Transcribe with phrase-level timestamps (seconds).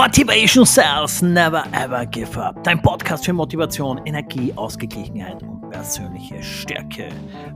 [0.00, 2.62] Motivation Cells Never Ever Give Up.
[2.62, 7.08] Dein Podcast für Motivation, Energie, Ausgeglichenheit und persönliche Stärke.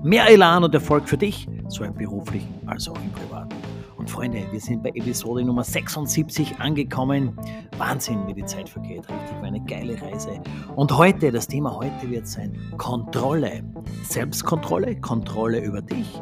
[0.03, 3.55] Mehr Elan und Erfolg für dich, so im beruflichen als auch im privaten.
[3.97, 7.39] Und Freunde, wir sind bei Episode Nummer 76 angekommen.
[7.79, 9.09] Wahnsinn, wie die Zeit vergeht.
[9.09, 10.41] Richtig, war eine geile Reise.
[10.75, 13.63] Und heute, das Thema heute wird sein Kontrolle.
[14.03, 16.21] Selbstkontrolle, Kontrolle über dich,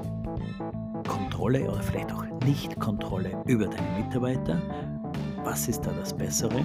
[1.09, 4.61] Kontrolle oder vielleicht auch Nicht-Kontrolle über deine Mitarbeiter
[5.45, 6.65] was ist da das Bessere?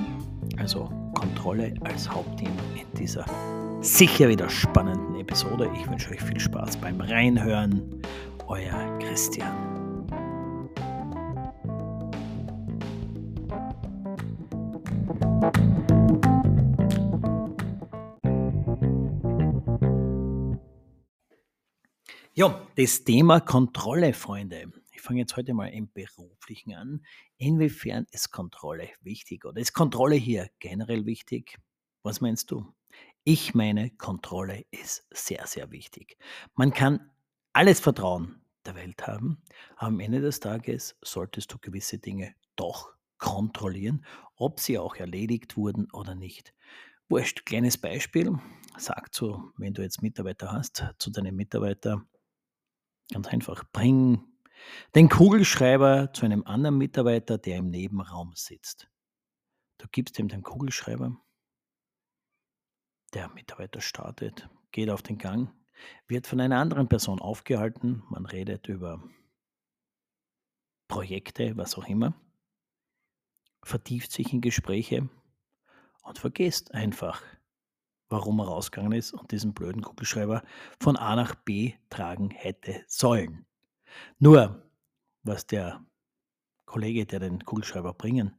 [0.58, 3.26] Also Kontrolle als Hauptthema in dieser
[3.82, 5.70] sicher wieder spannenden Episode.
[5.76, 8.02] Ich wünsche euch viel Spaß beim Reinhören.
[8.48, 9.54] Euer Christian.
[22.34, 24.68] Ja, das Thema Kontrolle, Freunde
[25.06, 27.06] fange jetzt heute mal im Beruflichen an.
[27.38, 31.58] Inwiefern ist Kontrolle wichtig oder ist Kontrolle hier generell wichtig?
[32.04, 32.74] Was meinst du?
[33.24, 36.18] Ich meine, Kontrolle ist sehr, sehr wichtig.
[36.56, 37.12] Man kann
[37.54, 39.42] alles Vertrauen der Welt haben,
[39.78, 45.56] aber am Ende des Tages solltest du gewisse Dinge doch kontrollieren, ob sie auch erledigt
[45.56, 46.54] wurden oder nicht.
[47.10, 48.38] Wurscht, kleines Beispiel.
[48.78, 52.06] Sag so, wenn du jetzt Mitarbeiter hast, zu deinem Mitarbeiter,
[53.12, 54.24] ganz einfach, bring
[54.96, 58.90] den Kugelschreiber zu einem anderen Mitarbeiter, der im Nebenraum sitzt.
[59.78, 61.18] Du gibst ihm den Kugelschreiber.
[63.14, 65.54] Der Mitarbeiter startet, geht auf den Gang,
[66.08, 68.04] wird von einer anderen Person aufgehalten.
[68.10, 69.04] Man redet über
[70.88, 72.14] Projekte, was auch immer,
[73.64, 75.10] vertieft sich in Gespräche
[76.04, 77.22] und vergisst einfach,
[78.10, 80.44] warum er rausgegangen ist und diesen blöden Kugelschreiber
[80.80, 83.46] von A nach B tragen hätte sollen.
[84.20, 84.64] Nur,
[85.24, 85.86] was der
[86.66, 88.36] Kollege, der den Kugelschreiber bringen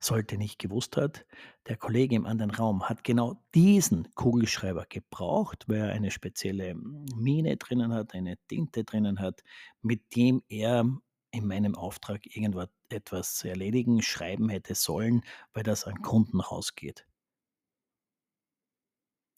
[0.00, 1.26] sollte, nicht gewusst hat,
[1.68, 7.56] der Kollege im anderen Raum hat genau diesen Kugelschreiber gebraucht, weil er eine spezielle Mine
[7.56, 9.42] drinnen hat, eine Tinte drinnen hat,
[9.82, 10.84] mit dem er
[11.30, 17.06] in meinem Auftrag irgendetwas erledigen, schreiben hätte sollen, weil das an Kunden rausgeht.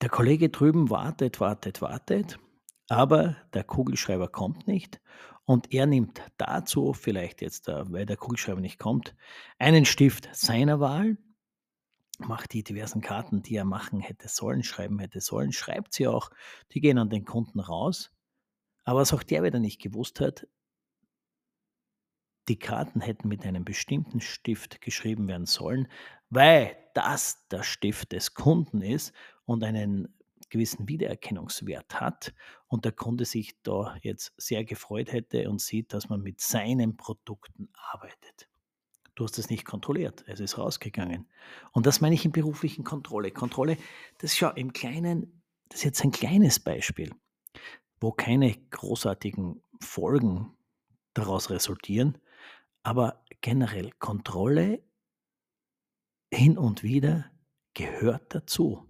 [0.01, 2.39] Der Kollege drüben wartet, wartet, wartet
[2.89, 5.01] aber der Kugelschreiber kommt nicht
[5.49, 9.17] und er nimmt dazu, vielleicht jetzt, äh, weil der Kugelschreiber nicht kommt,
[9.59, 11.17] einen Stift seiner Wahl,
[12.19, 16.29] macht die diversen Karten, die er machen hätte sollen, schreiben hätte sollen, schreibt sie auch,
[16.73, 18.11] die gehen an den Kunden raus.
[18.85, 20.47] Aber was auch der wieder nicht gewusst hat,
[22.49, 25.89] die Karten hätten mit einem bestimmten Stift geschrieben werden sollen,
[26.29, 29.15] weil das der Stift des Kunden ist
[29.47, 30.15] und einen
[30.51, 32.35] gewissen Wiedererkennungswert hat
[32.67, 36.97] und der Kunde sich da jetzt sehr gefreut hätte und sieht, dass man mit seinen
[36.97, 38.49] Produkten arbeitet.
[39.15, 41.29] Du hast es nicht kontrolliert, es ist rausgegangen.
[41.73, 43.33] Und das meine ich in beruflichen Kontrolle.
[43.33, 43.77] Kontrolle,
[44.19, 47.13] das ist ja im Kleinen, das ist jetzt ein kleines Beispiel,
[48.01, 50.57] wo keine großartigen Folgen
[51.15, 52.19] daraus resultieren,
[52.85, 54.83] aber generell Kontrolle
[56.33, 57.31] hin und wieder
[57.75, 58.88] gehört dazu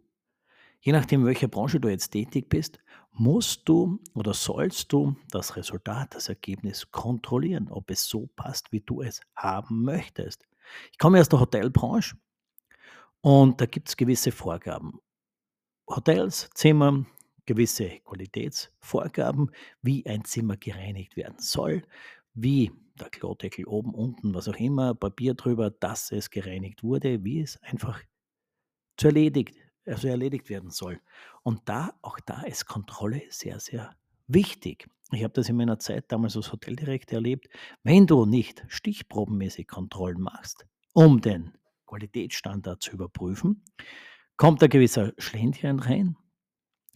[0.89, 2.79] je nachdem, welcher Branche du jetzt tätig bist,
[3.13, 8.81] musst du oder sollst du das Resultat, das Ergebnis kontrollieren, ob es so passt, wie
[8.81, 10.47] du es haben möchtest.
[10.91, 12.17] Ich komme aus der Hotelbranche
[13.21, 14.99] und da gibt es gewisse Vorgaben.
[15.87, 17.05] Hotels, Zimmer,
[17.45, 19.51] gewisse Qualitätsvorgaben,
[19.83, 21.83] wie ein Zimmer gereinigt werden soll,
[22.33, 27.43] wie der Klodeckel oben, unten, was auch immer, Papier drüber, dass es gereinigt wurde, wie
[27.43, 28.01] es einfach
[28.97, 31.01] zu erledigt also erledigt werden soll.
[31.43, 34.89] Und da, auch da ist Kontrolle sehr, sehr wichtig.
[35.13, 37.49] Ich habe das in meiner Zeit damals als Hoteldirektor erlebt.
[37.83, 41.57] Wenn du nicht stichprobenmäßig Kontrollen machst, um den
[41.87, 43.65] Qualitätsstandard zu überprüfen,
[44.37, 46.17] kommt ein gewisser Schlendchen rein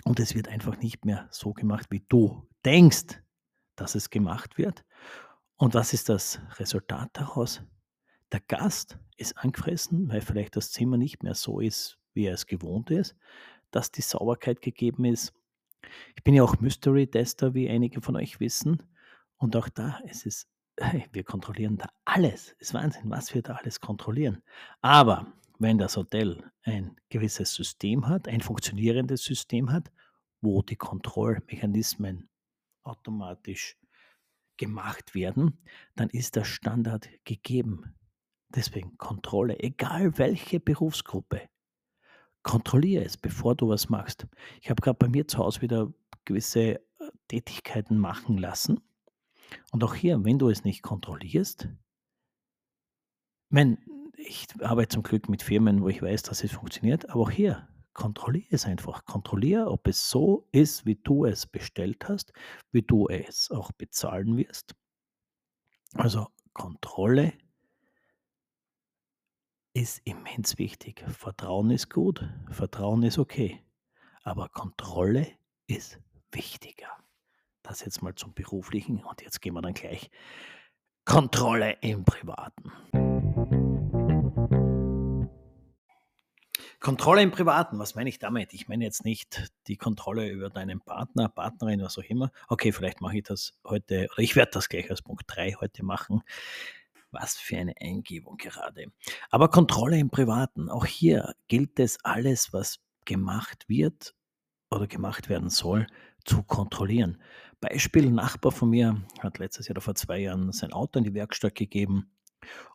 [0.04, 3.22] und es wird einfach nicht mehr so gemacht, wie du denkst,
[3.76, 4.84] dass es gemacht wird.
[5.56, 7.62] Und was ist das Resultat daraus?
[8.32, 12.46] Der Gast ist angefressen, weil vielleicht das Zimmer nicht mehr so ist, wie er es
[12.46, 13.16] gewohnt ist,
[13.70, 15.32] dass die Sauberkeit gegeben ist.
[16.16, 18.82] Ich bin ja auch Mystery-Tester, wie einige von euch wissen.
[19.36, 20.48] Und auch da ist es,
[21.12, 22.54] wir kontrollieren da alles.
[22.58, 24.42] Es ist Wahnsinn, was wir da alles kontrollieren.
[24.80, 29.92] Aber wenn das Hotel ein gewisses System hat, ein funktionierendes System hat,
[30.40, 32.28] wo die Kontrollmechanismen
[32.82, 33.76] automatisch
[34.56, 35.58] gemacht werden,
[35.94, 37.94] dann ist der Standard gegeben.
[38.48, 41.48] Deswegen Kontrolle, egal welche Berufsgruppe,
[42.42, 44.26] kontrolliere es, bevor du was machst.
[44.60, 45.92] Ich habe gerade bei mir zu Hause wieder
[46.24, 46.80] gewisse äh,
[47.28, 48.80] Tätigkeiten machen lassen.
[49.70, 51.68] Und auch hier, wenn du es nicht kontrollierst,
[53.50, 53.78] wenn
[54.16, 57.68] ich arbeite zum Glück mit Firmen, wo ich weiß, dass es funktioniert, aber auch hier,
[57.92, 59.04] kontrolliere es einfach.
[59.04, 62.32] Kontrolliere, ob es so ist, wie du es bestellt hast,
[62.70, 64.74] wie du es auch bezahlen wirst.
[65.94, 67.32] Also Kontrolle
[69.74, 71.04] ist immens wichtig.
[71.08, 73.62] Vertrauen ist gut, Vertrauen ist okay,
[74.22, 75.26] aber Kontrolle
[75.66, 75.98] ist
[76.30, 76.88] wichtiger.
[77.62, 80.10] Das jetzt mal zum beruflichen und jetzt gehen wir dann gleich
[81.04, 82.72] Kontrolle im Privaten.
[86.78, 88.52] Kontrolle im Privaten, was meine ich damit?
[88.52, 92.32] Ich meine jetzt nicht die Kontrolle über deinen Partner, Partnerin, was auch immer.
[92.48, 95.84] Okay, vielleicht mache ich das heute, oder ich werde das gleich als Punkt 3 heute
[95.84, 96.22] machen.
[97.12, 98.86] Was für eine Eingebung gerade.
[99.30, 104.14] Aber Kontrolle im Privaten, auch hier gilt es alles, was gemacht wird
[104.70, 105.86] oder gemacht werden soll,
[106.24, 107.20] zu kontrollieren.
[107.60, 111.04] Beispiel, ein Nachbar von mir hat letztes Jahr oder vor zwei Jahren sein Auto in
[111.04, 112.10] die Werkstatt gegeben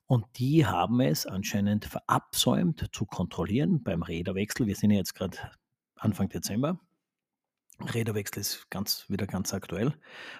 [0.05, 4.67] und die haben es anscheinend verabsäumt zu kontrollieren beim Räderwechsel.
[4.67, 5.37] Wir sind ja jetzt gerade
[5.95, 6.79] Anfang Dezember.
[7.79, 9.93] Räderwechsel ist ganz, wieder ganz aktuell.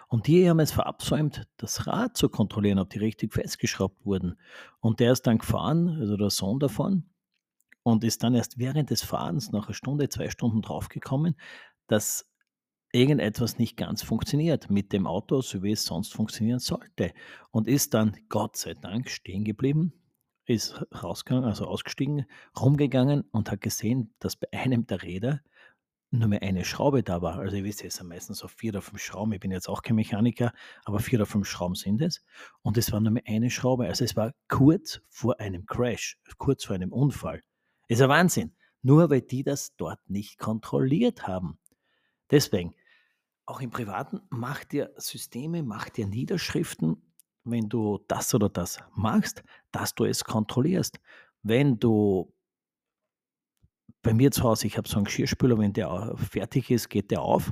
[0.08, 4.40] Und die haben es verabsäumt, das Rad zu kontrollieren, ob die richtig festgeschraubt wurden.
[4.80, 7.10] Und der ist dann gefahren, also der Sohn davon,
[7.84, 11.36] und ist dann erst während des Fahrens, nach einer Stunde, zwei Stunden draufgekommen,
[11.88, 12.30] dass
[12.92, 17.14] irgendetwas nicht ganz funktioniert mit dem Auto, so wie es sonst funktionieren sollte.
[17.52, 19.94] Und ist dann Gott sei Dank stehen geblieben,
[20.46, 22.26] ist rausgegangen, also ausgestiegen,
[22.60, 25.42] rumgegangen und hat gesehen, dass bei einem der Räder
[26.10, 27.40] nur mehr eine Schraube da war.
[27.40, 29.34] Also ihr wisst, es sind meistens so vier oder fünf Schrauben.
[29.34, 30.54] Ich bin jetzt auch kein Mechaniker,
[30.86, 32.22] aber vier oder fünf Schrauben sind es.
[32.62, 33.88] Und es war nur mehr eine Schraube.
[33.88, 37.44] Also es war kurz vor einem Crash, kurz vor einem Unfall.
[37.88, 38.56] Ist ein Wahnsinn.
[38.82, 41.58] Nur weil die das dort nicht kontrolliert haben.
[42.32, 42.74] Deswegen,
[43.46, 47.02] auch im Privaten, mach dir Systeme, mach dir Niederschriften,
[47.44, 51.00] wenn du das oder das machst, dass du es kontrollierst.
[51.44, 52.34] Wenn du
[54.02, 57.22] bei mir zu Hause, ich habe so einen Geschirrspüler, wenn der fertig ist, geht der
[57.22, 57.52] auf.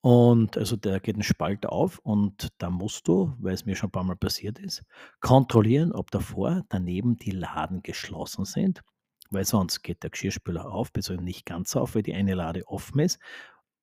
[0.00, 3.88] Und also der geht ein Spalt auf und da musst du, weil es mir schon
[3.88, 4.82] ein paar Mal passiert ist,
[5.20, 8.82] kontrollieren, ob davor daneben die Laden geschlossen sind,
[9.30, 12.98] weil sonst geht der Geschirrspüler auf, beziehungsweise nicht ganz auf, weil die eine Lade offen
[12.98, 13.20] ist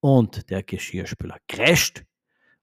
[0.01, 2.03] und der Geschirrspüler crasht.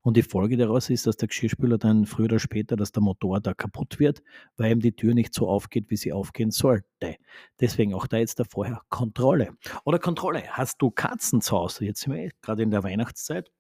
[0.06, 3.41] Und die Folge daraus ist, dass der Geschirrspüler dann früher oder später, dass der Motor
[3.41, 4.23] da kaputt wird,
[4.56, 7.17] weil ihm die Tür nicht so aufgeht, wie sie aufgehen sollte.
[7.58, 9.56] Deswegen auch da jetzt da vorher Kontrolle.
[9.85, 11.87] Oder Kontrolle, hast du Katzen zu Hause?
[11.87, 13.50] Jetzt sind wir gerade in der Weihnachtszeit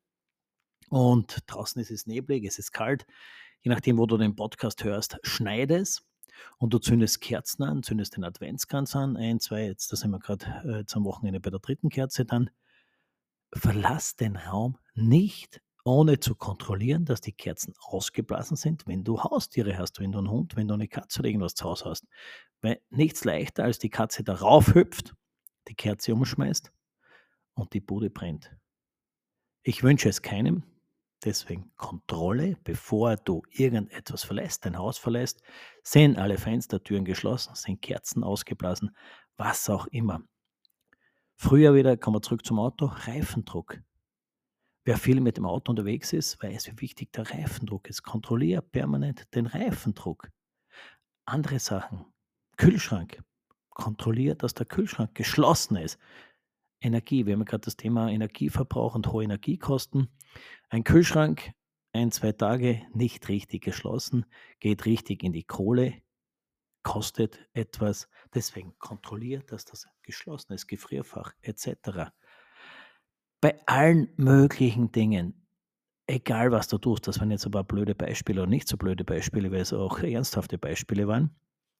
[0.88, 3.06] und draußen ist es neblig, es ist kalt.
[3.62, 6.06] Je nachdem, wo du den Podcast hörst, schneide es
[6.58, 10.20] und du zündest Kerzen an, zündest den Adventskranz an, ein, zwei, jetzt da sind wir
[10.20, 12.50] gerade äh, am Wochenende bei der dritten Kerze dann
[13.52, 19.78] verlass den Raum nicht, ohne zu kontrollieren, dass die Kerzen ausgeblasen sind, wenn du Haustiere
[19.78, 22.08] hast, wenn du einen Hund, wenn du eine Katze oder irgendwas zu Hause hast.
[22.60, 25.14] Weil nichts leichter, als die Katze darauf hüpft,
[25.68, 26.72] die Kerze umschmeißt
[27.54, 28.50] und die Bude brennt.
[29.62, 30.64] Ich wünsche es keinem,
[31.24, 35.40] deswegen Kontrolle, bevor du irgendetwas verlässt, dein Haus verlässt,
[35.84, 38.96] sind alle Fenstertüren geschlossen, sind Kerzen ausgeblasen,
[39.36, 40.20] was auch immer.
[41.36, 43.78] Früher wieder, kommen wir zurück zum Auto, Reifendruck.
[44.86, 48.04] Wer viel mit dem Auto unterwegs ist, weiß, wie wichtig der Reifendruck ist.
[48.04, 50.30] Kontrolliere permanent den Reifendruck.
[51.24, 52.04] Andere Sachen,
[52.56, 53.20] Kühlschrank.
[53.70, 55.98] Kontrolliere, dass der Kühlschrank geschlossen ist.
[56.80, 60.08] Energie, wir haben ja gerade das Thema Energieverbrauch und hohe Energiekosten.
[60.68, 61.50] Ein Kühlschrank,
[61.92, 64.24] ein, zwei Tage nicht richtig geschlossen,
[64.60, 65.94] geht richtig in die Kohle,
[66.84, 68.08] kostet etwas.
[68.32, 72.12] Deswegen kontrolliert, dass das geschlossen ist, Gefrierfach etc.
[73.46, 75.46] Bei allen möglichen Dingen,
[76.08, 79.04] egal was du tust, das waren jetzt ein paar blöde Beispiele oder nicht so blöde
[79.04, 81.30] Beispiele, weil es auch ernsthafte Beispiele waren.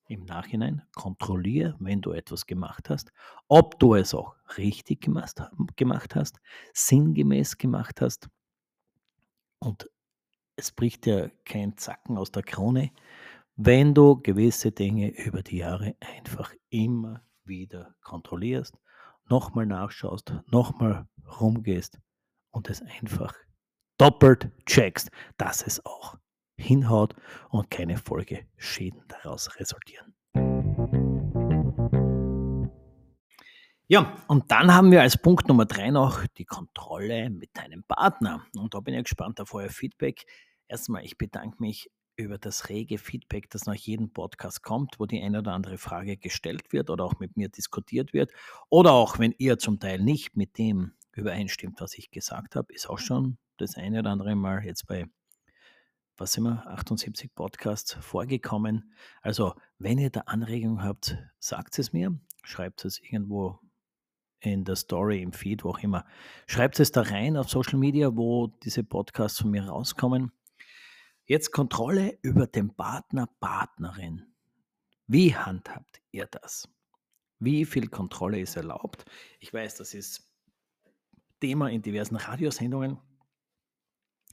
[0.06, 3.12] Im Nachhinein kontrolliere, wenn du etwas gemacht hast,
[3.48, 5.42] ob du es auch richtig gemacht,
[5.74, 6.38] gemacht hast,
[6.72, 8.28] sinngemäß gemacht hast.
[9.58, 9.90] Und
[10.54, 12.92] es bricht ja kein Zacken aus der Krone,
[13.56, 18.78] wenn du gewisse Dinge über die Jahre einfach immer wieder kontrollierst,
[19.28, 21.08] nochmal nachschaust, nochmal
[21.40, 21.98] rumgehst
[22.50, 23.34] und es einfach
[23.98, 26.16] doppelt checkst, dass es auch
[26.56, 27.14] hinhaut
[27.50, 30.14] und keine Folgeschäden daraus resultieren.
[33.88, 38.44] Ja, und dann haben wir als Punkt Nummer drei noch die Kontrolle mit deinem Partner.
[38.56, 40.24] Und da bin ich gespannt auf euer Feedback.
[40.66, 45.22] Erstmal, ich bedanke mich über das rege Feedback, das nach jedem Podcast kommt, wo die
[45.22, 48.32] eine oder andere Frage gestellt wird oder auch mit mir diskutiert wird.
[48.70, 52.88] Oder auch wenn ihr zum Teil nicht mit dem übereinstimmt, was ich gesagt habe, ist
[52.88, 55.06] auch schon das eine oder andere Mal jetzt bei
[56.18, 58.92] was sind wir, 78 Podcasts vorgekommen.
[59.20, 63.60] Also, wenn ihr da Anregungen habt, sagt es mir, schreibt es irgendwo
[64.40, 66.06] in der Story, im Feed, wo auch immer.
[66.46, 70.32] Schreibt es da rein auf Social Media, wo diese Podcasts von mir rauskommen.
[71.26, 74.26] Jetzt Kontrolle über den Partner, Partnerin.
[75.06, 76.68] Wie handhabt ihr das?
[77.38, 79.04] Wie viel Kontrolle ist erlaubt?
[79.40, 80.30] Ich weiß, das ist
[81.46, 82.98] Thema in diversen Radiosendungen.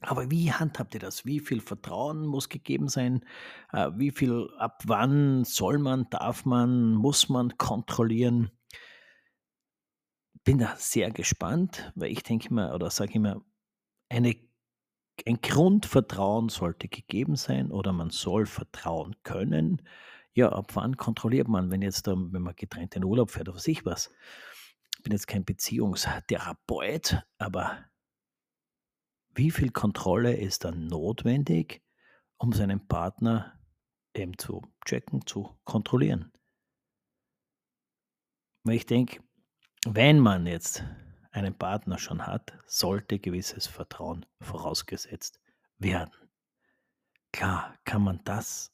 [0.01, 1.25] Aber wie handhabt ihr das?
[1.25, 3.23] Wie viel Vertrauen muss gegeben sein?
[3.71, 8.49] Äh, wie viel, ab wann soll man, darf man, muss man kontrollieren?
[10.43, 13.45] Bin da sehr gespannt, weil ich denke immer oder sage immer,
[14.09, 14.35] eine,
[15.27, 19.83] ein Grundvertrauen sollte gegeben sein oder man soll vertrauen können.
[20.33, 23.67] Ja, ab wann kontrolliert man, wenn jetzt, wenn man getrennt in Urlaub fährt oder was
[23.67, 24.09] ich was?
[25.03, 27.85] Bin jetzt kein Beziehungstherapeut, aber
[29.35, 31.83] wie viel Kontrolle ist dann notwendig,
[32.37, 33.59] um seinen Partner
[34.13, 36.31] eben zu checken, zu kontrollieren?
[38.63, 39.21] Weil ich denke,
[39.85, 40.83] wenn man jetzt
[41.31, 45.41] einen Partner schon hat, sollte gewisses Vertrauen vorausgesetzt
[45.77, 46.13] werden.
[47.33, 48.71] Klar kann man das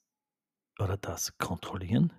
[0.78, 2.12] oder das kontrollieren,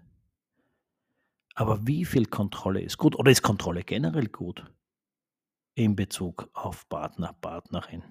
[1.56, 4.66] aber wie viel Kontrolle ist gut oder ist Kontrolle generell gut
[5.76, 8.04] in Bezug auf Partner, Partnerin?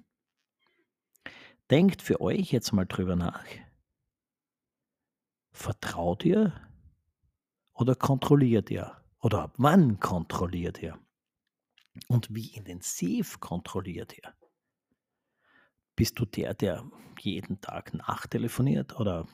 [1.70, 3.44] Denkt für euch jetzt mal drüber nach.
[5.52, 6.52] Vertraut ihr
[7.74, 8.96] oder kontrolliert ihr?
[9.20, 10.98] Oder wann kontrolliert ihr?
[12.08, 14.34] Und wie intensiv kontrolliert ihr?
[15.96, 16.84] Bist du der, der
[17.18, 19.28] jeden Tag nachtelefoniert oder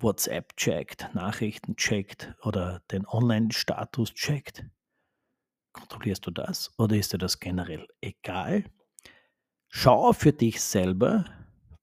[0.00, 4.64] WhatsApp checkt, Nachrichten checkt oder den Online-Status checkt?
[5.72, 8.64] Kontrollierst du das oder ist dir das generell egal?
[9.68, 11.24] Schau für dich selber,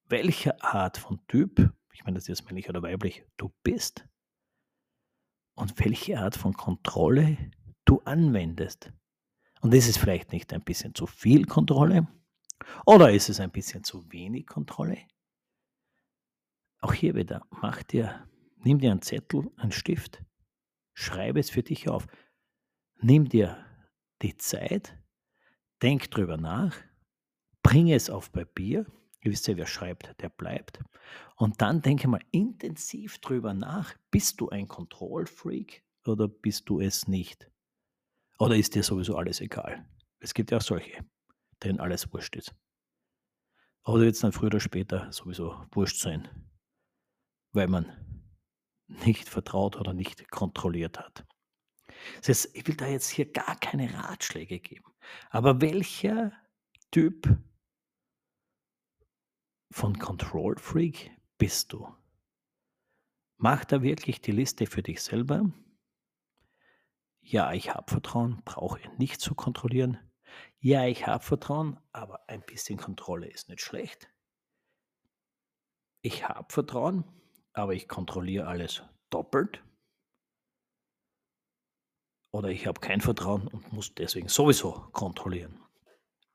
[0.08, 4.08] welche Art von Typ, ich meine, das jetzt männlich oder weiblich, du bist
[5.56, 7.38] und welche Art von Kontrolle
[7.86, 8.92] du anwendest.
[9.62, 12.08] Und ist es vielleicht nicht ein bisschen zu viel Kontrolle
[12.86, 14.98] oder ist es ein bisschen zu wenig Kontrolle?
[16.80, 18.28] Auch hier wieder, mach dir,
[18.58, 20.24] nimm dir einen Zettel, einen Stift,
[20.94, 22.08] schreibe es für dich auf.
[23.02, 23.66] Nimm dir
[24.22, 24.98] die Zeit,
[25.82, 26.76] denk drüber nach
[27.66, 28.86] bringe es auf Papier.
[29.22, 30.80] Ihr wisst ja, wer schreibt, der bleibt.
[31.36, 33.96] Und dann denke mal intensiv drüber nach.
[34.12, 37.50] Bist du ein Kontrollfreak oder bist du es nicht?
[38.38, 39.84] Oder ist dir sowieso alles egal?
[40.20, 41.04] Es gibt ja auch solche,
[41.64, 42.54] denen alles wurscht ist.
[43.84, 46.28] Oder wird es dann früher oder später sowieso wurscht sein,
[47.56, 47.92] weil man
[48.88, 51.26] nicht vertraut oder nicht kontrolliert hat.
[52.18, 54.94] Das heißt, ich will da jetzt hier gar keine Ratschläge geben.
[55.30, 56.32] Aber welcher
[56.92, 57.38] Typ
[59.72, 61.88] von Control Freak bist du?
[63.38, 65.52] Mach da wirklich die Liste für dich selber.
[67.22, 69.98] Ja, ich habe Vertrauen, brauche nicht zu kontrollieren.
[70.60, 74.10] Ja, ich habe Vertrauen, aber ein bisschen Kontrolle ist nicht schlecht.
[76.02, 77.04] Ich habe Vertrauen,
[77.56, 79.64] aber ich kontrolliere alles doppelt.
[82.32, 85.58] Oder ich habe kein Vertrauen und muss deswegen sowieso kontrollieren.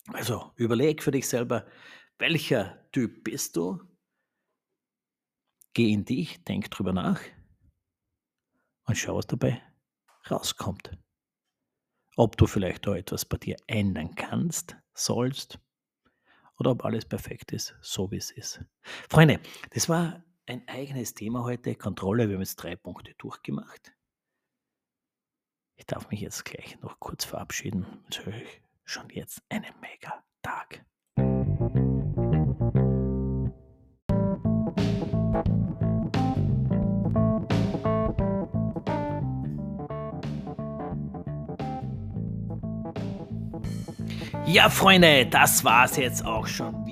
[0.08, 1.66] Also überleg für dich selber,
[2.18, 3.80] welcher Typ bist du?
[5.74, 7.20] Geh in dich, denk drüber nach
[8.86, 9.62] und schau, was dabei
[10.30, 10.90] rauskommt.
[12.16, 15.60] Ob du vielleicht da etwas bei dir ändern kannst, sollst
[16.58, 18.64] oder ob alles perfekt ist, so wie es ist.
[19.08, 19.38] Freunde,
[19.70, 22.28] das war ein eigenes Thema heute, Kontrolle.
[22.28, 23.94] Wir haben jetzt drei Punkte durchgemacht.
[25.76, 27.86] Ich darf mich jetzt gleich noch kurz verabschieden.
[28.02, 30.84] Wünsche euch schon jetzt einen mega Tag.
[44.46, 46.84] Ja, Freunde, das war's jetzt auch schon.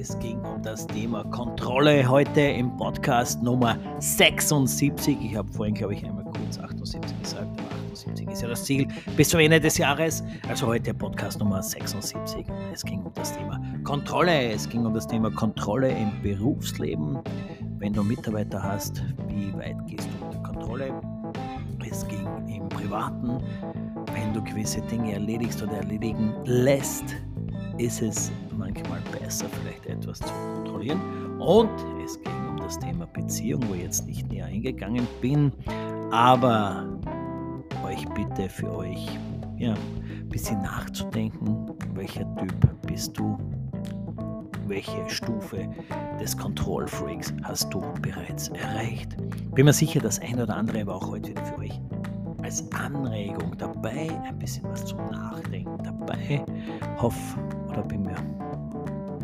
[0.00, 5.18] Es ging um das Thema Kontrolle heute im Podcast Nummer 76.
[5.20, 7.60] Ich habe vorhin, glaube ich, einmal kurz 78 gesagt.
[7.92, 8.86] 78 ist ja das Ziel
[9.16, 10.22] bis zum Ende des Jahres.
[10.48, 12.46] Also heute Podcast Nummer 76.
[12.72, 14.52] Es ging um das Thema Kontrolle.
[14.52, 17.18] Es ging um das Thema Kontrolle im Berufsleben.
[17.78, 20.94] Wenn du Mitarbeiter hast, wie weit gehst du mit der Kontrolle?
[21.90, 23.42] Es ging im Privaten
[24.18, 27.04] wenn du gewisse Dinge erledigst oder erledigen lässt,
[27.78, 31.00] ist es manchmal besser, vielleicht etwas zu kontrollieren.
[31.40, 31.70] Und
[32.04, 35.52] es ging um das Thema Beziehung, wo ich jetzt nicht näher eingegangen bin,
[36.10, 36.86] aber
[37.84, 39.08] euch bitte für euch
[39.58, 43.38] ja, ein bisschen nachzudenken, welcher Typ bist du,
[44.66, 45.68] welche Stufe
[46.20, 49.16] des Control Freaks hast du bereits erreicht.
[49.54, 51.80] Bin mir sicher, das ein oder andere war auch heute wieder für euch
[52.48, 56.42] als Anregung dabei, ein bisschen was zum Nachdenken dabei.
[56.96, 57.38] Hoffe
[57.68, 58.16] oder bin mir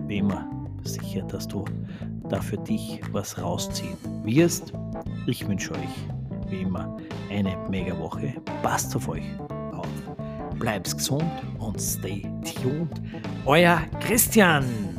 [0.07, 0.47] wie immer
[0.83, 1.64] sicher, dass du
[2.28, 4.75] da für dich was rausziehen wirst.
[5.26, 6.99] Ich wünsche euch wie immer
[7.31, 8.35] eine mega Woche.
[8.62, 9.25] Passt auf euch
[9.73, 9.88] auf.
[10.59, 11.25] Bleib's gesund
[11.59, 13.00] und stay tuned.
[13.47, 14.93] Euer Christian.